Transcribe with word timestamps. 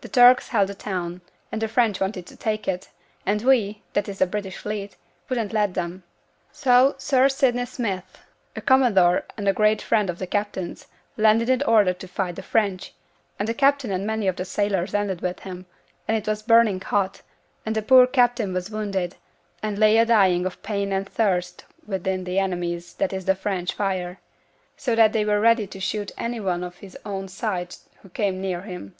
'The 0.00 0.08
Turks 0.08 0.50
held 0.50 0.68
the 0.68 0.76
town, 0.76 1.22
and 1.50 1.60
the 1.60 1.66
French 1.66 1.98
wanted 1.98 2.24
to 2.24 2.36
take 2.36 2.68
it; 2.68 2.90
and 3.26 3.42
we, 3.42 3.82
that 3.94 4.08
is 4.08 4.20
the 4.20 4.26
British 4.26 4.58
Fleet, 4.58 4.94
wouldn't 5.28 5.52
let 5.52 5.74
them. 5.74 6.04
So 6.52 6.94
Sir 6.98 7.28
Sidney 7.28 7.66
Smith, 7.66 8.20
a 8.54 8.60
commodore 8.60 9.24
and 9.36 9.48
a 9.48 9.52
great 9.52 9.82
friend 9.82 10.08
of 10.08 10.20
the 10.20 10.26
captain's, 10.28 10.86
landed 11.16 11.48
in 11.50 11.64
order 11.64 11.92
to 11.92 12.06
fight 12.06 12.36
the 12.36 12.44
French; 12.44 12.94
and 13.40 13.48
the 13.48 13.54
captain 13.54 13.90
and 13.90 14.06
many 14.06 14.28
of 14.28 14.36
the 14.36 14.44
sailors 14.44 14.92
landed 14.94 15.20
with 15.20 15.40
him; 15.40 15.66
and 16.06 16.16
it 16.16 16.28
was 16.28 16.44
burning 16.44 16.80
hot; 16.80 17.22
and 17.66 17.74
the 17.74 17.82
poor 17.82 18.06
captain 18.06 18.52
was 18.54 18.70
wounded, 18.70 19.16
and 19.64 19.78
lay 19.80 19.98
a 19.98 20.06
dying 20.06 20.46
of 20.46 20.62
pain 20.62 20.92
and 20.92 21.08
thirst 21.08 21.64
within 21.84 22.22
the 22.22 22.38
enemy's 22.38 22.94
that 22.94 23.12
is 23.12 23.24
the 23.24 23.34
French 23.34 23.74
fire; 23.74 24.20
so 24.76 24.94
that 24.94 25.12
they 25.12 25.24
were 25.24 25.40
ready 25.40 25.66
to 25.66 25.80
shoot 25.80 26.12
any 26.16 26.38
one 26.38 26.62
of 26.62 26.76
his 26.76 26.96
own 27.04 27.26
side 27.26 27.74
who 28.02 28.08
came 28.10 28.40
near 28.40 28.60
him. 28.62 28.94